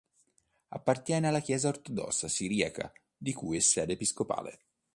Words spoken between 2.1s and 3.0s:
siriaca